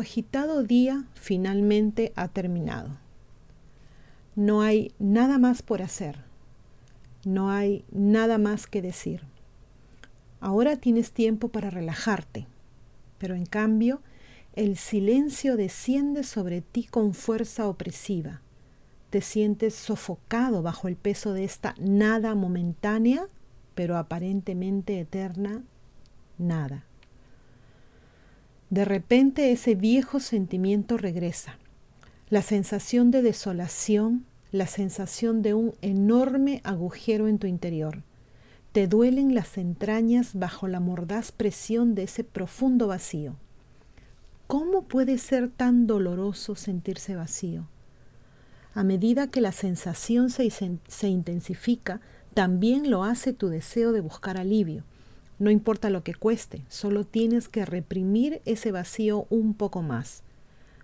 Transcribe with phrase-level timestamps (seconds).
[0.00, 2.96] Agitado día finalmente ha terminado.
[4.34, 6.24] No hay nada más por hacer.
[7.26, 9.20] No hay nada más que decir.
[10.40, 12.46] Ahora tienes tiempo para relajarte,
[13.18, 14.00] pero en cambio
[14.54, 18.40] el silencio desciende sobre ti con fuerza opresiva.
[19.10, 23.28] Te sientes sofocado bajo el peso de esta nada momentánea,
[23.74, 25.62] pero aparentemente eterna,
[26.38, 26.86] nada.
[28.70, 31.58] De repente ese viejo sentimiento regresa,
[32.28, 38.04] la sensación de desolación, la sensación de un enorme agujero en tu interior.
[38.70, 43.34] Te duelen las entrañas bajo la mordaz presión de ese profundo vacío.
[44.46, 47.66] ¿Cómo puede ser tan doloroso sentirse vacío?
[48.74, 52.00] A medida que la sensación se, se, intensifica,
[52.34, 54.84] también lo hace tu deseo de buscar alivio.
[55.40, 60.22] No importa lo que cueste, solo tienes que reprimir ese vacío un poco más.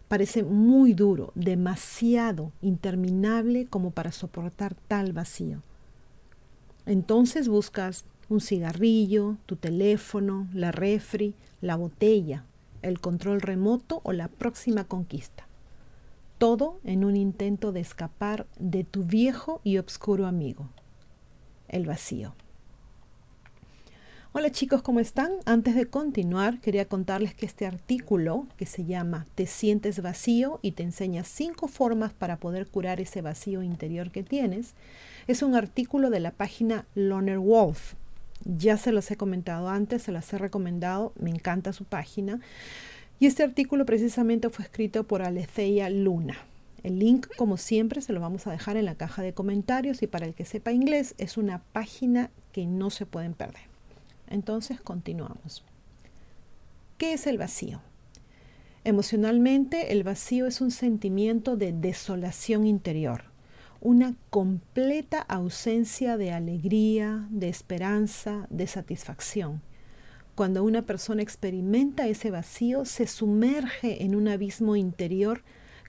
[0.08, 5.60] Parece muy duro, demasiado interminable como para soportar tal vacío.
[6.86, 12.44] Entonces buscas un cigarrillo, tu teléfono, la refri, la botella,
[12.80, 15.46] el control remoto o la próxima conquista.
[16.38, 20.70] Todo en un intento de escapar de tu viejo y oscuro amigo,
[21.69, 22.34] el vacío.
[24.38, 25.30] Hola chicos, ¿cómo están?
[25.47, 30.72] Antes de continuar, quería contarles que este artículo, que se llama Te sientes vacío y
[30.72, 34.75] te enseña cinco formas para poder curar ese vacío interior que tienes,
[35.26, 37.94] es un artículo de la página Loner Wolf.
[38.44, 42.38] Ya se los he comentado antes, se las he recomendado, me encanta su página.
[43.19, 46.36] Y este artículo precisamente fue escrito por Aleceia Luna.
[46.82, 50.06] El link, como siempre, se lo vamos a dejar en la caja de comentarios y
[50.06, 53.75] para el que sepa inglés, es una página que no se pueden perder.
[54.28, 55.64] Entonces continuamos.
[56.98, 57.81] ¿Qué es el vacío?
[58.84, 63.25] Emocionalmente, el vacío es un sentimiento de desolación interior,
[63.81, 69.60] una completa ausencia de alegría, de esperanza, de satisfacción.
[70.37, 75.43] Cuando una persona experimenta ese vacío, se sumerge en un abismo interior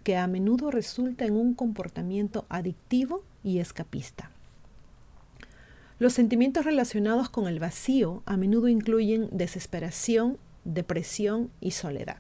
[0.04, 4.32] que a menudo resulta en un comportamiento adictivo y escapista.
[6.00, 12.18] Los sentimientos relacionados con el vacío a menudo incluyen desesperación, depresión y soledad.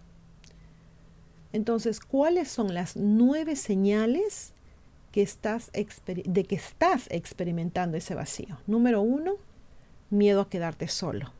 [1.53, 4.53] Entonces, ¿cuáles son las nueve señales
[5.13, 8.57] de que estás experimentando ese vacío?
[8.65, 9.35] Número uno,
[10.09, 11.31] miedo a quedarte solo.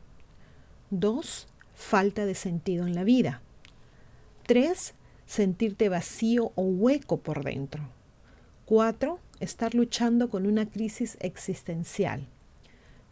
[0.90, 3.42] Dos, falta de sentido en la vida.
[4.46, 4.94] Tres,
[5.26, 7.82] sentirte vacío o hueco por dentro.
[8.64, 12.26] Cuatro, estar luchando con una crisis existencial.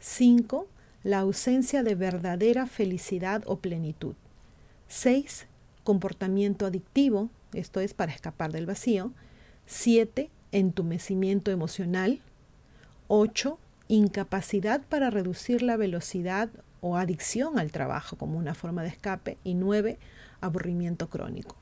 [0.01, 0.69] 5.
[1.03, 4.15] La ausencia de verdadera felicidad o plenitud.
[4.89, 5.47] 6.
[5.85, 9.13] Comportamiento adictivo, esto es para escapar del vacío.
[9.67, 10.31] 7.
[10.53, 12.21] Entumecimiento emocional.
[13.09, 13.59] 8.
[13.89, 16.51] Incapacidad para reducir la velocidad
[16.81, 19.39] o adicción al trabajo como una forma de escape.
[19.45, 19.99] Y 9.
[20.41, 21.57] Aburrimiento crónico.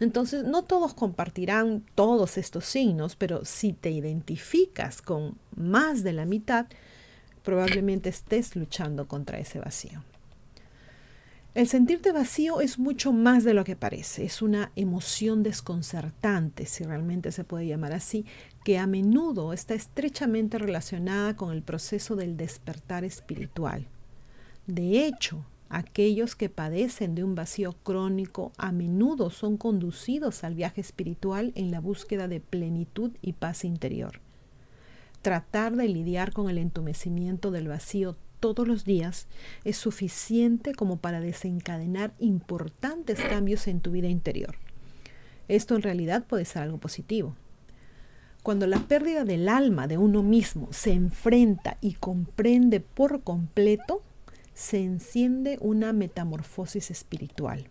[0.00, 6.24] Entonces, no todos compartirán todos estos signos, pero si te identificas con más de la
[6.24, 6.66] mitad,
[7.42, 10.02] probablemente estés luchando contra ese vacío.
[11.52, 16.84] El sentirte vacío es mucho más de lo que parece, es una emoción desconcertante, si
[16.84, 18.24] realmente se puede llamar así,
[18.64, 23.88] que a menudo está estrechamente relacionada con el proceso del despertar espiritual.
[24.68, 30.80] De hecho, Aquellos que padecen de un vacío crónico a menudo son conducidos al viaje
[30.80, 34.20] espiritual en la búsqueda de plenitud y paz interior.
[35.22, 39.28] Tratar de lidiar con el entumecimiento del vacío todos los días
[39.62, 44.56] es suficiente como para desencadenar importantes cambios en tu vida interior.
[45.46, 47.36] Esto en realidad puede ser algo positivo.
[48.42, 54.02] Cuando la pérdida del alma de uno mismo se enfrenta y comprende por completo,
[54.54, 57.66] se enciende una metamorfosis espiritual.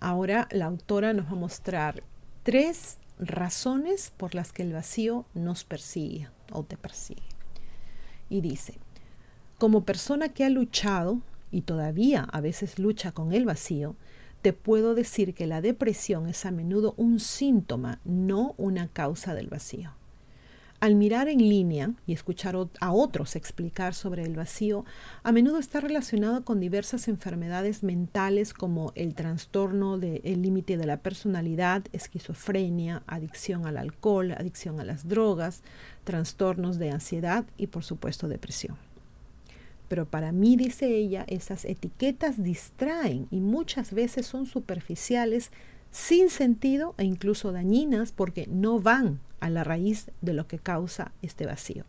[0.00, 2.02] Ahora la autora nos va a mostrar
[2.42, 7.22] tres razones por las que el vacío nos persigue o te persigue.
[8.28, 8.74] Y dice,
[9.58, 13.96] como persona que ha luchado y todavía a veces lucha con el vacío,
[14.42, 19.48] te puedo decir que la depresión es a menudo un síntoma, no una causa del
[19.48, 19.92] vacío.
[20.84, 24.84] Al mirar en línea y escuchar a otros explicar sobre el vacío,
[25.22, 30.98] a menudo está relacionado con diversas enfermedades mentales como el trastorno del límite de la
[30.98, 35.62] personalidad, esquizofrenia, adicción al alcohol, adicción a las drogas,
[36.04, 38.76] trastornos de ansiedad y por supuesto depresión.
[39.88, 45.50] Pero para mí, dice ella, esas etiquetas distraen y muchas veces son superficiales,
[45.94, 51.12] sin sentido e incluso dañinas porque no van a la raíz de lo que causa
[51.22, 51.84] este vacío.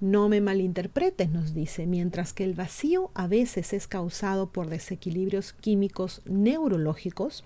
[0.00, 5.54] No me malinterpretes, nos dice, mientras que el vacío a veces es causado por desequilibrios
[5.54, 7.42] químicos neurológicos,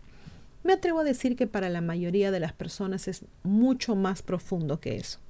[0.64, 4.80] me atrevo a decir que para la mayoría de las personas es mucho más profundo
[4.80, 5.20] que eso.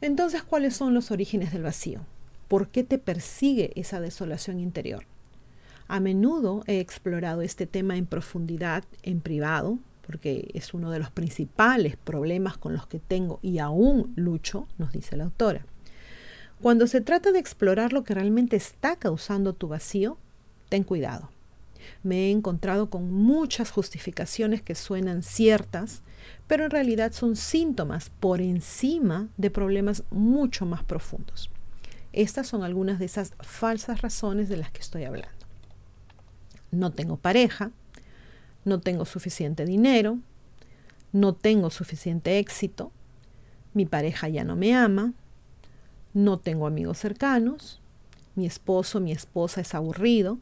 [0.00, 2.00] Entonces, ¿cuáles son los orígenes del vacío?
[2.48, 5.04] ¿Por qué te persigue esa desolación interior?
[5.86, 11.10] A menudo he explorado este tema en profundidad, en privado, porque es uno de los
[11.10, 15.66] principales problemas con los que tengo y aún lucho, nos dice la autora.
[16.60, 20.18] Cuando se trata de explorar lo que realmente está causando tu vacío,
[20.68, 21.30] ten cuidado.
[22.02, 26.02] Me he encontrado con muchas justificaciones que suenan ciertas,
[26.46, 31.50] pero en realidad son síntomas por encima de problemas mucho más profundos.
[32.12, 35.43] Estas son algunas de esas falsas razones de las que estoy hablando.
[36.74, 37.70] No tengo pareja,
[38.64, 40.18] no tengo suficiente dinero,
[41.12, 42.90] no tengo suficiente éxito,
[43.72, 45.12] mi pareja ya no me ama,
[46.12, 47.80] no tengo amigos cercanos,
[48.34, 50.38] mi esposo, mi esposa es aburrido,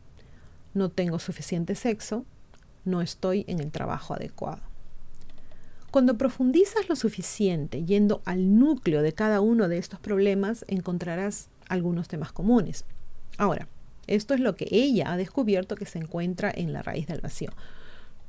[0.74, 2.24] no tengo suficiente sexo,
[2.84, 4.62] no estoy en el trabajo adecuado.
[5.90, 12.08] Cuando profundizas lo suficiente yendo al núcleo de cada uno de estos problemas, encontrarás algunos
[12.08, 12.86] temas comunes.
[13.36, 13.68] Ahora,
[14.06, 17.50] esto es lo que ella ha descubierto que se encuentra en la raíz del vacío.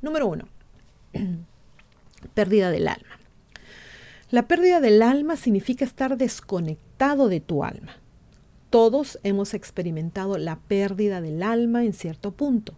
[0.02, 0.44] Número uno,
[2.34, 3.18] pérdida del alma.
[4.30, 7.92] La pérdida del alma significa estar desconectado de tu alma.
[8.70, 12.74] Todos hemos experimentado la pérdida del alma en cierto punto.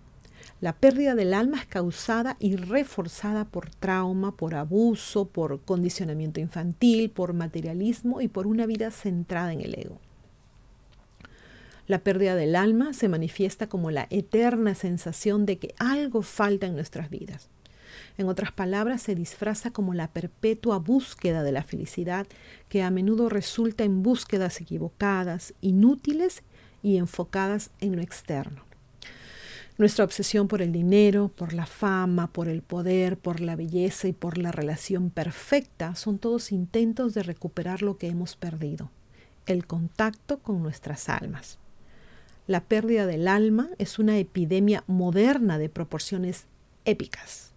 [0.60, 7.10] La pérdida del alma es causada y reforzada por trauma, por abuso, por condicionamiento infantil,
[7.10, 9.98] por materialismo y por una vida centrada en el ego.
[11.86, 16.74] La pérdida del alma se manifiesta como la eterna sensación de que algo falta en
[16.74, 17.48] nuestras vidas.
[18.18, 22.26] En otras palabras, se disfraza como la perpetua búsqueda de la felicidad
[22.68, 26.42] que a menudo resulta en búsquedas equivocadas, inútiles
[26.82, 28.62] y enfocadas en lo externo.
[29.78, 34.12] Nuestra obsesión por el dinero, por la fama, por el poder, por la belleza y
[34.12, 38.90] por la relación perfecta son todos intentos de recuperar lo que hemos perdido,
[39.44, 41.58] el contacto con nuestras almas.
[42.46, 46.46] La pérdida del alma es una epidemia moderna de proporciones
[46.84, 47.52] épicas.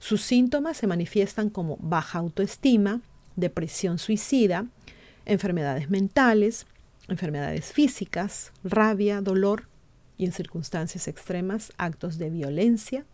[0.00, 3.00] Sus síntomas se manifiestan como baja autoestima,
[3.36, 4.66] depresión suicida,
[5.24, 6.66] enfermedades mentales,
[7.08, 9.68] enfermedades físicas, rabia, dolor,
[10.16, 13.06] y en circunstancias extremas actos de violencia,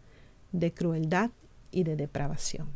[0.52, 1.30] de crueldad
[1.70, 2.68] y de depravación.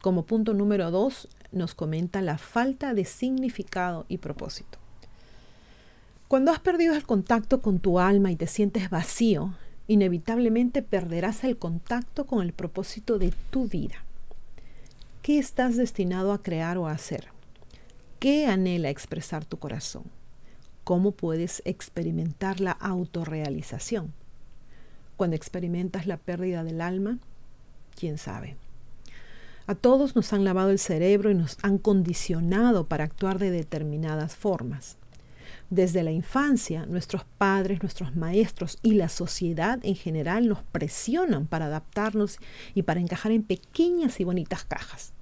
[0.00, 4.83] Como punto número dos, nos comenta la falta de significado y propósito.
[6.34, 9.54] Cuando has perdido el contacto con tu alma y te sientes vacío,
[9.86, 14.04] inevitablemente perderás el contacto con el propósito de tu vida.
[15.22, 17.28] ¿Qué estás destinado a crear o a hacer?
[18.18, 20.02] ¿Qué anhela expresar tu corazón?
[20.82, 24.12] ¿Cómo puedes experimentar la autorrealización?
[25.16, 27.20] Cuando experimentas la pérdida del alma,
[27.96, 28.56] quién sabe.
[29.68, 34.34] A todos nos han lavado el cerebro y nos han condicionado para actuar de determinadas
[34.34, 34.96] formas.
[35.70, 41.66] Desde la infancia, nuestros padres, nuestros maestros y la sociedad en general nos presionan para
[41.66, 42.38] adaptarnos
[42.74, 45.12] y para encajar en pequeñas y bonitas cajas.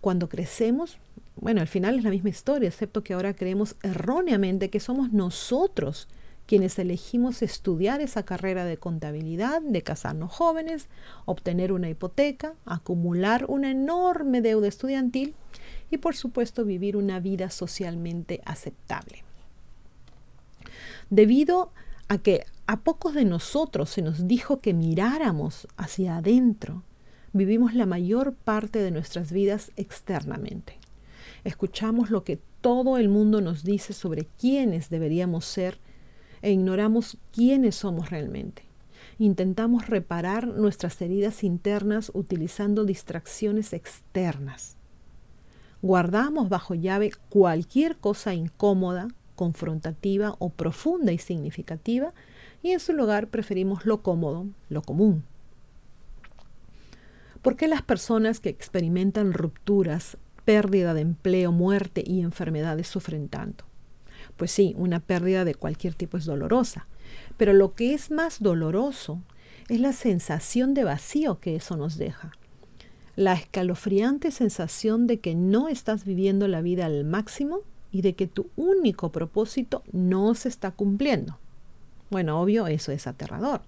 [0.00, 0.98] Cuando crecemos,
[1.36, 6.08] bueno, al final es la misma historia, excepto que ahora creemos erróneamente que somos nosotros
[6.46, 10.88] quienes elegimos estudiar esa carrera de contabilidad, de casarnos jóvenes,
[11.24, 15.34] obtener una hipoteca, acumular una enorme deuda estudiantil
[15.90, 19.24] y por supuesto vivir una vida socialmente aceptable.
[21.12, 21.72] Debido
[22.08, 26.84] a que a pocos de nosotros se nos dijo que miráramos hacia adentro,
[27.34, 30.78] vivimos la mayor parte de nuestras vidas externamente.
[31.44, 35.76] Escuchamos lo que todo el mundo nos dice sobre quiénes deberíamos ser
[36.40, 38.62] e ignoramos quiénes somos realmente.
[39.18, 44.78] Intentamos reparar nuestras heridas internas utilizando distracciones externas.
[45.82, 52.12] Guardamos bajo llave cualquier cosa incómoda, confrontativa o profunda y significativa
[52.62, 55.24] y en su lugar preferimos lo cómodo, lo común.
[57.42, 63.64] ¿Por qué las personas que experimentan rupturas pérdida de empleo, muerte y enfermedades sufren tanto.
[64.36, 66.86] Pues sí, una pérdida de cualquier tipo es dolorosa,
[67.36, 69.20] pero lo que es más doloroso
[69.68, 72.32] es la sensación de vacío que eso nos deja.
[73.14, 77.60] La escalofriante sensación de que no estás viviendo la vida al máximo
[77.92, 81.38] y de que tu único propósito no se está cumpliendo.
[82.10, 83.60] Bueno, obvio, eso es aterrador.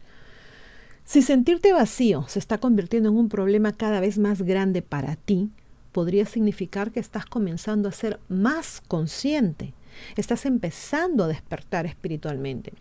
[1.04, 5.50] Si sentirte vacío se está convirtiendo en un problema cada vez más grande para ti,
[5.92, 9.74] podría significar que estás comenzando a ser más consciente,
[10.16, 12.72] estás empezando a despertar espiritualmente,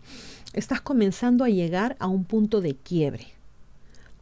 [0.54, 3.28] estás comenzando a llegar a un punto de quiebre.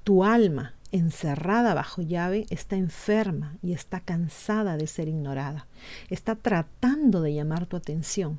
[0.05, 5.67] Tu alma, encerrada bajo llave, está enferma y está cansada de ser ignorada.
[6.11, 8.39] Está tratando de llamar tu atención.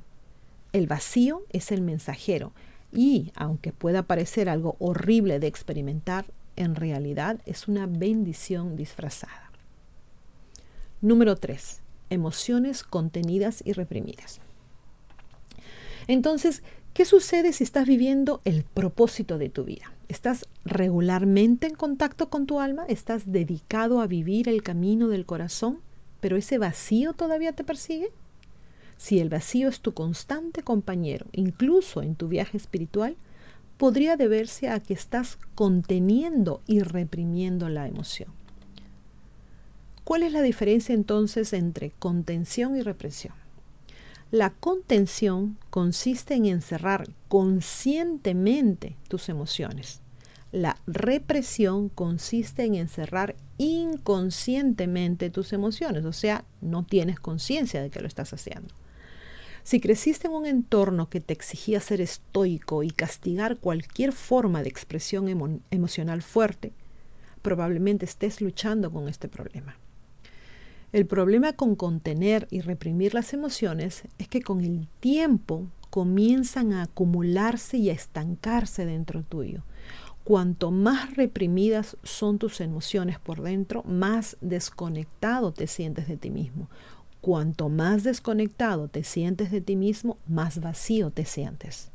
[0.72, 2.54] El vacío es el mensajero
[2.92, 9.52] y, aunque pueda parecer algo horrible de experimentar, en realidad es una bendición disfrazada.
[11.02, 11.82] Número 3.
[12.12, 14.40] Emociones contenidas y reprimidas.
[16.08, 19.92] Entonces, ¿qué sucede si estás viviendo el propósito de tu vida?
[20.14, 22.86] ¿Estás regularmente en contacto con tu alma?
[22.88, 25.80] ¿Estás dedicado a vivir el camino del corazón?
[26.20, 28.12] ¿Pero ese vacío todavía te persigue?
[28.96, 33.16] Si el vacío es tu constante compañero, incluso en tu viaje espiritual,
[33.78, 38.30] podría deberse a que estás conteniendo y reprimiendo la emoción.
[40.04, 43.34] ¿Cuál es la diferencia entonces entre contención y represión?
[44.30, 50.03] La contención consiste en encerrar conscientemente tus emociones.
[50.54, 58.02] La represión consiste en encerrar inconscientemente tus emociones, o sea, no tienes conciencia de que
[58.02, 58.72] lo estás haciendo.
[59.64, 64.70] Si creciste en un entorno que te exigía ser estoico y castigar cualquier forma de
[64.70, 66.72] expresión emocional fuerte,
[67.42, 69.76] probablemente estés luchando con este problema.
[70.92, 76.84] El problema con contener y reprimir las emociones es que con el tiempo comienzan a
[76.84, 79.64] acumularse y a estancarse dentro tuyo.
[80.24, 86.70] Cuanto más reprimidas son tus emociones por dentro, más desconectado te sientes de ti mismo.
[87.20, 91.90] Cuanto más desconectado te sientes de ti mismo, más vacío te sientes.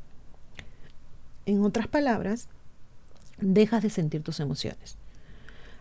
[1.47, 2.49] En otras palabras,
[3.39, 4.97] dejas de sentir tus emociones.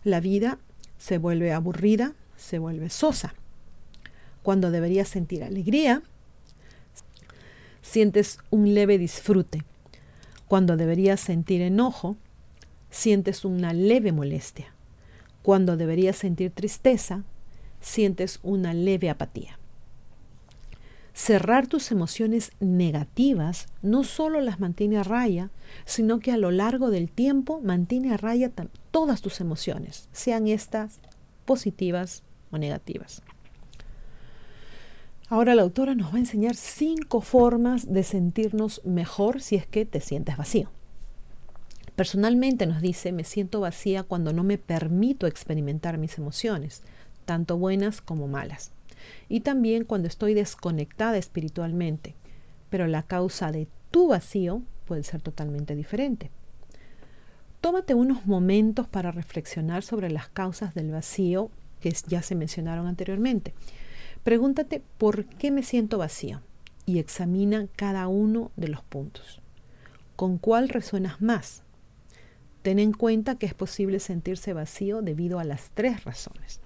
[0.02, 0.58] La vida
[0.96, 3.34] se vuelve aburrida, se vuelve sosa.
[4.42, 6.02] Cuando deberías sentir alegría,
[7.82, 9.64] sientes un leve disfrute.
[10.46, 12.16] Cuando deberías sentir enojo,
[12.90, 14.74] sientes una leve molestia.
[15.42, 17.24] Cuando deberías sentir tristeza,
[17.80, 19.58] sientes una leve apatía.
[21.14, 25.50] Cerrar tus emociones negativas no solo las mantiene a raya,
[25.84, 28.52] sino que a lo largo del tiempo mantiene a raya
[28.92, 31.00] todas tus emociones, sean estas
[31.44, 33.22] positivas o negativas.
[35.28, 39.84] Ahora la autora nos va a enseñar cinco formas de sentirnos mejor si es que
[39.84, 40.70] te sientes vacío.
[41.98, 46.84] Personalmente nos dice, me siento vacía cuando no me permito experimentar mis emociones,
[47.24, 48.70] tanto buenas como malas.
[49.28, 52.14] Y también cuando estoy desconectada espiritualmente.
[52.70, 56.30] Pero la causa de tu vacío puede ser totalmente diferente.
[57.60, 61.50] Tómate unos momentos para reflexionar sobre las causas del vacío
[61.80, 63.54] que ya se mencionaron anteriormente.
[64.22, 66.42] Pregúntate por qué me siento vacío
[66.86, 69.40] y examina cada uno de los puntos.
[70.14, 71.64] ¿Con cuál resuenas más?
[72.68, 76.60] Ten en cuenta que es posible sentirse vacío debido a las tres razones.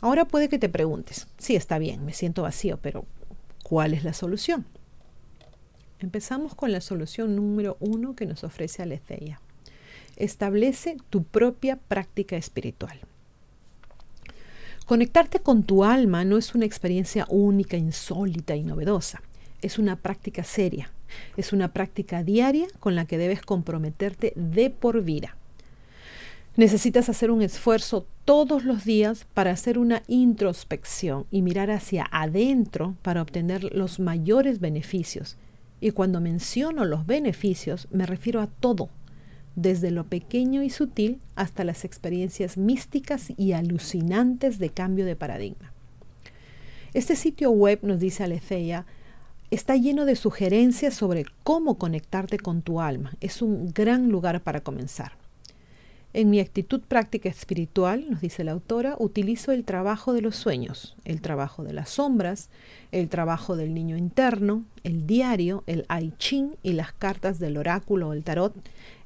[0.00, 3.04] Ahora puede que te preguntes, sí, está bien, me siento vacío, pero
[3.64, 4.66] ¿cuál es la solución?
[5.98, 9.40] Empezamos con la solución número uno que nos ofrece Aletheia.
[10.14, 13.00] Establece tu propia práctica espiritual.
[14.86, 19.22] Conectarte con tu alma no es una experiencia única, insólita y novedosa.
[19.60, 20.92] Es una práctica seria.
[21.36, 25.36] Es una práctica diaria con la que debes comprometerte de por vida.
[26.56, 32.96] Necesitas hacer un esfuerzo todos los días para hacer una introspección y mirar hacia adentro
[33.02, 35.36] para obtener los mayores beneficios.
[35.80, 38.90] Y cuando menciono los beneficios me refiero a todo,
[39.56, 45.72] desde lo pequeño y sutil hasta las experiencias místicas y alucinantes de cambio de paradigma.
[46.92, 48.84] Este sitio web, nos dice Aletheia,
[49.50, 53.12] está lleno de sugerencias sobre cómo conectarte con tu alma.
[53.20, 55.12] Es un gran lugar para comenzar.
[56.12, 60.96] En mi actitud práctica espiritual, nos dice la autora, utilizo el trabajo de los sueños,
[61.04, 62.48] el trabajo de las sombras,
[62.90, 66.12] el trabajo del niño interno, el diario, el I
[66.64, 68.56] y las cartas del oráculo o el tarot,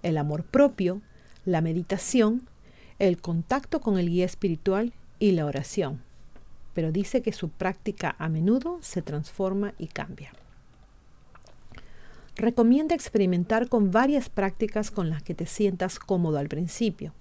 [0.03, 1.03] el amor propio,
[1.45, 2.49] la meditación,
[2.99, 6.01] el contacto con el guía espiritual y la oración.
[6.75, 10.33] Pero dice que su práctica a menudo se transforma y cambia
[12.37, 17.13] recomienda experimentar con varias prácticas con las que te sientas cómodo al principio.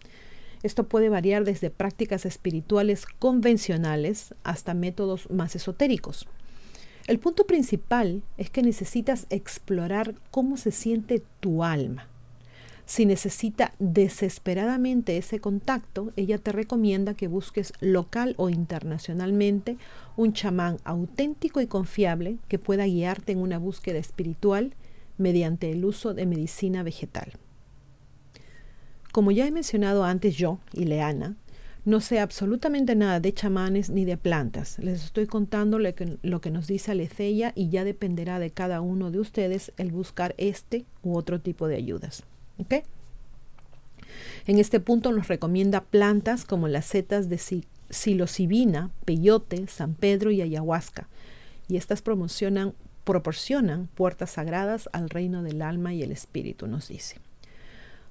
[0.63, 6.27] Esto puede variar desde prácticas espirituales convencionales hasta métodos más esotéricos.
[7.05, 12.07] El punto principal es que necesitas explorar cómo se siente tu alma.
[12.93, 19.77] Si necesita desesperadamente ese contacto, ella te recomienda que busques local o internacionalmente
[20.15, 24.75] un chamán auténtico y confiable que pueda guiarte en una búsqueda espiritual
[25.17, 27.31] mediante el uso de medicina vegetal.
[29.12, 31.35] Como ya he mencionado antes yo y Leana,
[31.85, 34.77] no sé absolutamente nada de chamanes ni de plantas.
[34.77, 39.17] Les estoy contando lo que, nos dice Aleceya y ya dependerá de cada uno de
[39.17, 42.23] ustedes el buscar este u otro tipo de ayudas.
[44.45, 47.39] En este punto nos recomienda plantas como las setas de
[47.89, 51.07] psilocibina, peyote, San Pedro y ayahuasca.
[51.67, 57.17] Y estas promocionan, proporcionan puertas sagradas al reino del alma y el espíritu, nos dice.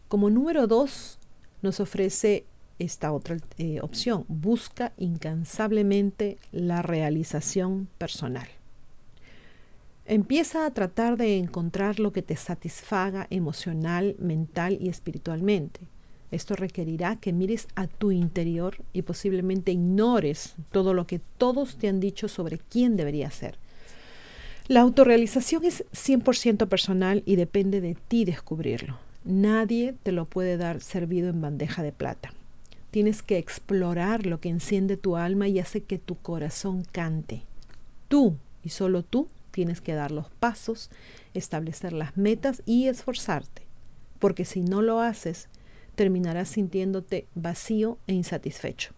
[0.08, 1.18] Como número dos,
[1.60, 2.44] nos ofrece
[2.78, 4.24] esta otra eh, opción.
[4.28, 8.48] Busca incansablemente la realización personal.
[10.04, 15.80] Empieza a tratar de encontrar lo que te satisfaga emocional, mental y espiritualmente.
[16.32, 21.88] Esto requerirá que mires a tu interior y posiblemente ignores todo lo que todos te
[21.88, 23.58] han dicho sobre quién debería ser.
[24.66, 28.98] La autorrealización es 100% personal y depende de ti descubrirlo.
[29.24, 32.32] Nadie te lo puede dar servido en bandeja de plata.
[32.90, 37.42] Tienes que explorar lo que enciende tu alma y hace que tu corazón cante.
[38.08, 40.90] Tú y solo tú tienes que dar los pasos,
[41.34, 43.62] establecer las metas y esforzarte,
[44.18, 45.48] porque si no lo haces,
[45.94, 48.92] terminarás sintiéndote vacío e insatisfecho.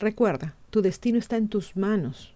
[0.00, 2.34] Recuerda, tu destino está en tus manos.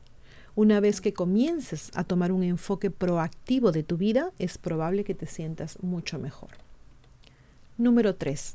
[0.54, 5.14] Una vez que comiences a tomar un enfoque proactivo de tu vida, es probable que
[5.14, 6.50] te sientas mucho mejor.
[7.76, 8.54] Número 3.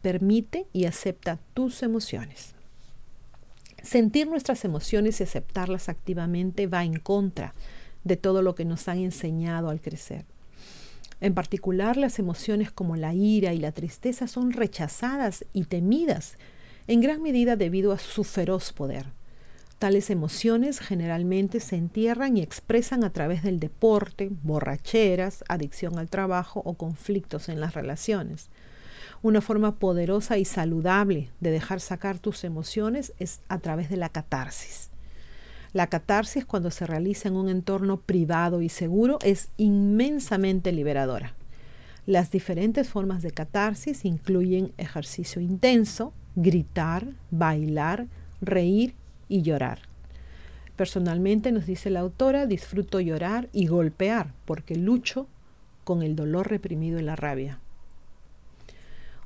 [0.00, 2.54] Permite y acepta tus emociones.
[3.82, 7.54] Sentir nuestras emociones y aceptarlas activamente va en contra
[8.04, 10.24] de todo lo que nos han enseñado al crecer.
[11.20, 16.36] En particular, las emociones como la ira y la tristeza son rechazadas y temidas
[16.86, 19.06] en gran medida debido a su feroz poder.
[19.78, 26.62] Tales emociones generalmente se entierran y expresan a través del deporte, borracheras, adicción al trabajo
[26.64, 28.50] o conflictos en las relaciones.
[29.22, 34.10] Una forma poderosa y saludable de dejar sacar tus emociones es a través de la
[34.10, 34.90] catarsis.
[35.74, 41.34] La catarsis cuando se realiza en un entorno privado y seguro es inmensamente liberadora.
[42.06, 48.06] Las diferentes formas de catarsis incluyen ejercicio intenso, gritar, bailar,
[48.40, 48.94] reír
[49.28, 49.80] y llorar.
[50.76, 55.26] Personalmente, nos dice la autora, disfruto llorar y golpear porque lucho
[55.82, 57.58] con el dolor reprimido y la rabia.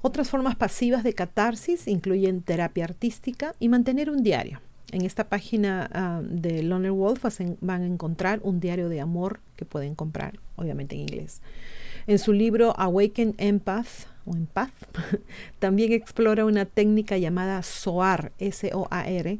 [0.01, 4.63] Otras formas pasivas de catarsis incluyen terapia artística y mantener un diario.
[4.90, 7.24] En esta página ah, de Loner Wolf
[7.61, 11.42] van a encontrar un diario de amor que pueden comprar, obviamente en inglés.
[12.07, 14.72] En su libro Awaken Empath o Empath,
[15.59, 19.38] también explora una técnica llamada SOAR, S-O-A-R,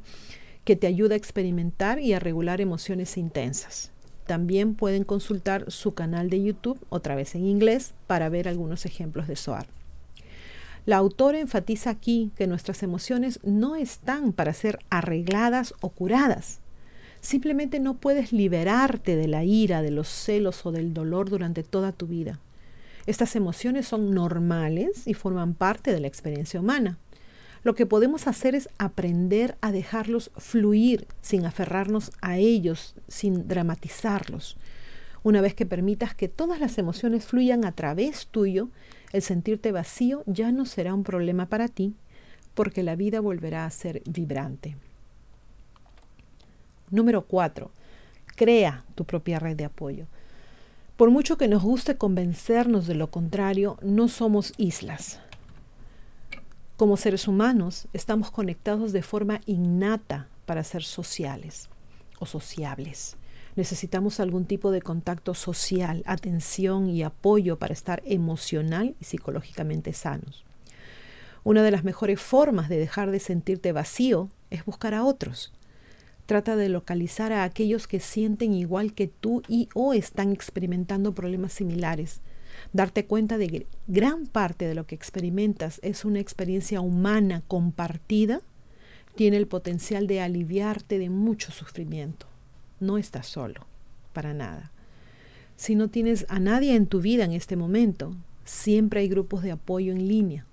[0.65, 3.91] que te ayuda a experimentar y a regular emociones intensas.
[4.27, 9.27] También pueden consultar su canal de YouTube, otra vez en inglés, para ver algunos ejemplos
[9.27, 9.78] de SOAR.
[10.89, 16.61] La autora enfatiza aquí que nuestras emociones no están para ser arregladas o curadas.
[17.21, 21.93] Simplemente no puedes liberarte de la ira, de los celos o del dolor durante toda
[21.93, 22.41] tu vida.
[23.05, 26.97] Estas emociones son normales y forman parte de la experiencia humana.
[27.65, 34.57] Lo que podemos hacer es aprender a dejarlos fluir sin aferrarnos a ellos, sin dramatizarlos.
[35.23, 38.71] Una vez que permitas que todas las emociones fluyan a través tuyo,
[39.13, 41.95] el sentirte vacío ya no será un problema para ti
[42.55, 44.77] porque la vida volverá a ser vibrante.
[46.91, 47.71] Número 4.
[48.37, 50.07] Crea tu propia red de apoyo.
[50.97, 55.21] Por mucho que nos guste convencernos de lo contrario, no somos islas.
[56.77, 61.69] Como seres humanos, estamos conectados de forma innata para ser sociales
[62.19, 63.17] o sociables.
[63.59, 70.45] Necesitamos algún tipo de contacto social, atención y apoyo para estar emocional y psicológicamente sanos.
[71.43, 75.53] Una de las mejores formas de dejar de sentirte vacío es buscar a otros.
[76.27, 81.53] Trata de localizar a aquellos que sienten igual que tú y o están experimentando problemas
[81.53, 82.21] similares.
[82.73, 88.41] Darte cuenta de que gran parte de lo que experimentas es una experiencia humana compartida
[89.17, 92.29] tiene el potencial de aliviarte de mucho sufrimiento
[92.81, 93.67] no estás solo,
[94.13, 94.73] para nada.
[95.57, 98.15] Si no tienes a nadie en tu vida en este momento,
[98.45, 100.47] siempre hay grupos de apoyo en línea.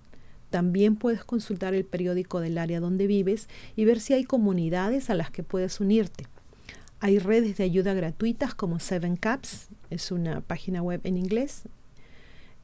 [0.50, 5.16] También puedes consultar el periódico del área donde vives y ver si hay comunidades a
[5.16, 6.26] las que puedes unirte.
[7.00, 11.64] Hay redes de ayuda gratuitas como Seven Caps, es una página web en inglés,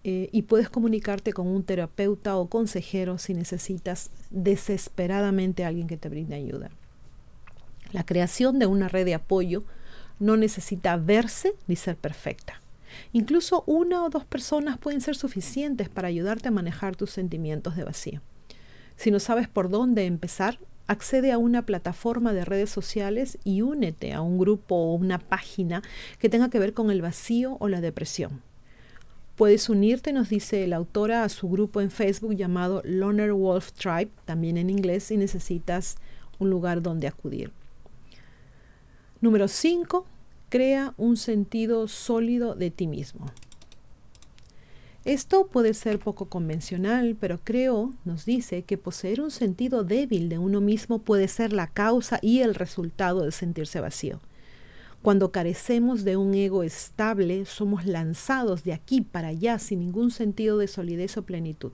[0.04, 5.98] eh, y puedes comunicarte con un terapeuta o consejero si necesitas desesperadamente a alguien que
[5.98, 6.72] te brinde ayuda.
[7.92, 9.64] La creación de una red de apoyo
[10.20, 12.62] no necesita verse ni ser perfecta.
[13.14, 17.84] Incluso una o dos personas pueden ser suficientes para ayudarte a manejar tus sentimientos de
[17.84, 18.22] vacío.
[18.96, 24.14] Si no sabes por dónde empezar, accede a una plataforma de redes sociales y únete
[24.14, 25.82] a un grupo o una página
[26.20, 28.42] que tenga que ver con el vacío o la depresión.
[29.36, 34.12] Puedes unirte, nos dice la autora, a su grupo en Facebook llamado Loner Wolf Tribe,
[34.26, 35.96] también en inglés, si necesitas
[36.38, 37.52] un lugar donde acudir.
[39.22, 40.04] Número 5.
[40.50, 43.28] Crea un sentido sólido de ti mismo.
[45.06, 50.40] Esto puede ser poco convencional, pero creo, nos dice, que poseer un sentido débil de
[50.40, 54.20] uno mismo puede ser la causa y el resultado de sentirse vacío.
[55.04, 60.58] Cuando carecemos de un ego estable, somos lanzados de aquí para allá sin ningún sentido
[60.58, 61.72] de solidez o plenitud.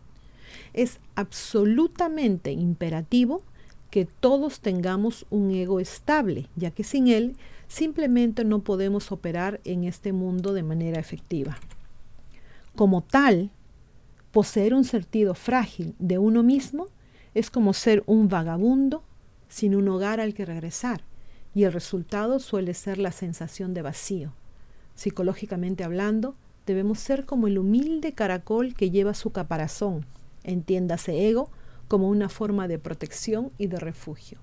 [0.74, 3.42] Es absolutamente imperativo
[3.98, 7.36] que todos tengamos un ego estable, ya que sin él
[7.68, 11.58] simplemente no podemos operar en este mundo de manera efectiva.
[12.76, 13.50] Como tal,
[14.32, 16.90] poseer un sentido frágil de uno mismo
[17.34, 19.02] es como ser un vagabundo
[19.50, 21.02] sin un hogar al que regresar,
[21.56, 24.32] y el resultado suele ser la sensación de vacío.
[24.94, 26.36] Psicológicamente hablando,
[26.68, 30.06] debemos ser como el humilde caracol que lleva su caparazón,
[30.44, 31.50] entiéndase ego,
[31.88, 34.40] como una forma de protección y de refugio.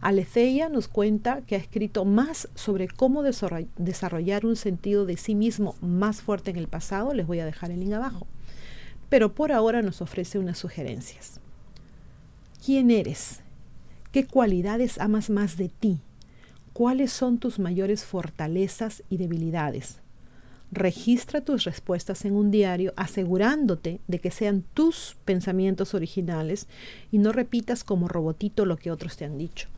[0.00, 5.74] Aletheia nos cuenta que ha escrito más sobre cómo desarrollar un sentido de sí mismo
[5.80, 7.12] más fuerte en el pasado.
[7.14, 8.26] Les voy a dejar el link abajo.
[9.08, 11.40] Pero por ahora nos ofrece unas sugerencias.
[12.64, 13.40] ¿Quién eres?
[14.12, 15.98] ¿Qué cualidades amas más de ti?
[16.72, 20.00] ¿Cuáles son tus mayores fortalezas y debilidades?
[20.70, 26.68] Registra tus respuestas en un diario asegurándote de que sean tus pensamientos originales
[27.10, 29.68] y no repitas como robotito lo que otros te han dicho.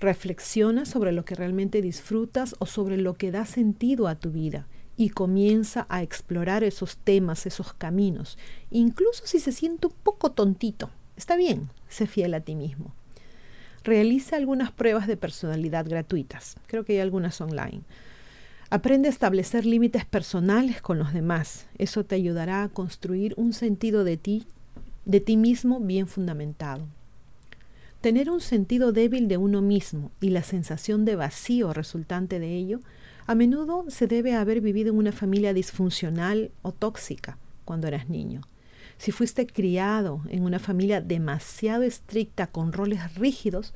[0.00, 4.66] Reflexiona sobre lo que realmente disfrutas o sobre lo que da sentido a tu vida
[4.96, 8.38] y comienza a explorar esos temas, esos caminos,
[8.70, 10.90] incluso si se siente un poco tontito.
[11.16, 12.92] Está bien, sé fiel a ti mismo.
[13.84, 16.56] Realiza algunas pruebas de personalidad gratuitas.
[16.66, 17.82] Creo que hay algunas online
[18.68, 21.66] Aprende a establecer límites personales con los demás.
[21.78, 24.44] Eso te ayudará a construir un sentido de ti,
[25.04, 26.84] de ti mismo bien fundamentado.
[28.00, 32.80] Tener un sentido débil de uno mismo y la sensación de vacío resultante de ello
[33.28, 38.08] a menudo se debe a haber vivido en una familia disfuncional o tóxica cuando eras
[38.08, 38.40] niño.
[38.98, 43.74] Si fuiste criado en una familia demasiado estricta con roles rígidos,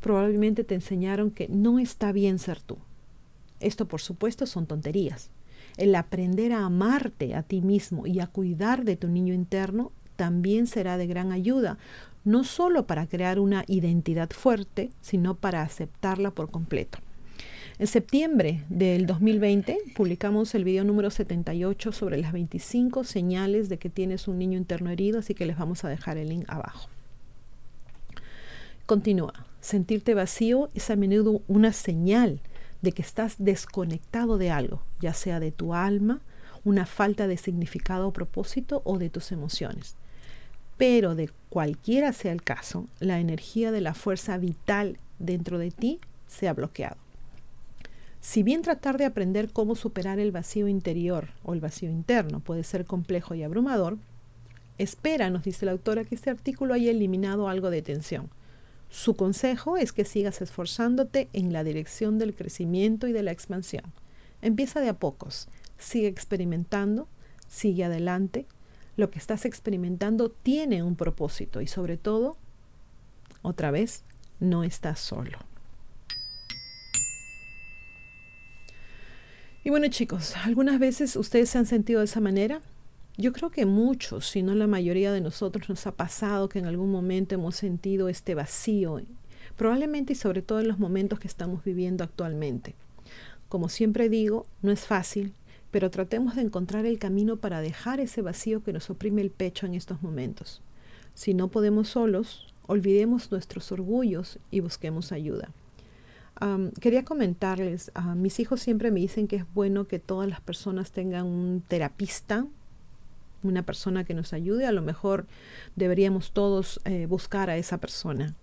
[0.00, 2.78] probablemente te enseñaron que no está bien ser tú
[3.64, 5.30] esto, por supuesto, son tonterías.
[5.76, 10.66] El aprender a amarte a ti mismo y a cuidar de tu niño interno también
[10.66, 11.78] será de gran ayuda,
[12.24, 16.98] no solo para crear una identidad fuerte, sino para aceptarla por completo.
[17.78, 23.90] En septiembre del 2020 publicamos el video número 78 sobre las 25 señales de que
[23.90, 26.88] tienes un niño interno herido, así que les vamos a dejar el link abajo.
[28.86, 29.46] Continúa.
[29.60, 32.40] Sentirte vacío es a menudo una señal
[32.84, 36.20] de que estás desconectado de algo, ya sea de tu alma,
[36.64, 39.96] una falta de significado o propósito o de tus emociones.
[40.76, 45.98] Pero de cualquiera sea el caso, la energía de la fuerza vital dentro de ti
[46.26, 46.96] se ha bloqueado.
[48.20, 52.64] Si bien tratar de aprender cómo superar el vacío interior o el vacío interno puede
[52.64, 53.96] ser complejo y abrumador,
[54.76, 58.28] espera, nos dice la autora, que este artículo haya eliminado algo de tensión
[58.94, 63.82] su consejo es que sigas esforzándote en la dirección del crecimiento y de la expansión.
[64.40, 67.08] Empieza de a pocos, sigue experimentando,
[67.48, 68.46] sigue adelante.
[68.96, 72.36] Lo que estás experimentando tiene un propósito y sobre todo,
[73.42, 74.04] otra vez,
[74.38, 75.38] no estás solo.
[79.64, 82.60] Y bueno chicos, algunas veces ustedes se han sentido de esa manera.
[83.16, 86.66] Yo creo que muchos, si no la mayoría de nosotros, nos ha pasado que en
[86.66, 89.00] algún momento hemos sentido este vacío,
[89.56, 92.74] probablemente y sobre todo en los momentos que estamos viviendo actualmente.
[93.48, 95.32] Como siempre digo, no es fácil,
[95.70, 99.66] pero tratemos de encontrar el camino para dejar ese vacío que nos oprime el pecho
[99.66, 100.60] en estos momentos.
[101.14, 105.50] Si no podemos solos, olvidemos nuestros orgullos y busquemos ayuda.
[106.80, 110.90] quería comentarles, uh, mis hijos siempre me dicen que es bueno que todas las personas
[110.90, 112.46] tengan un terapista,
[113.44, 115.26] una persona que nos ayude, a lo mejor
[115.76, 118.34] deberíamos todos eh, buscar a esa persona.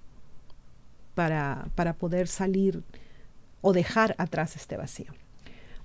[1.15, 2.83] para, para poder salir
[3.61, 5.13] o dejar atrás este vacío.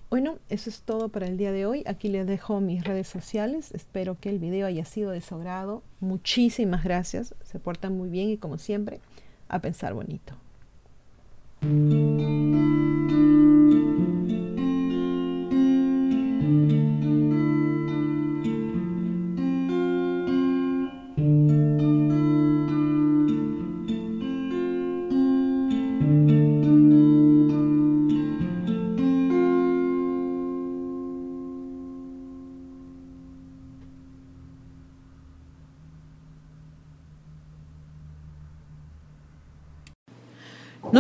[0.08, 1.82] Bueno, eso es todo para el día de hoy.
[1.86, 3.72] Aquí les dejo mis redes sociales.
[3.72, 5.82] Espero que el video haya sido de su agrado.
[6.00, 7.34] Muchísimas gracias.
[7.42, 9.00] Se portan muy bien y como siempre,
[9.48, 10.34] a pensar bonito.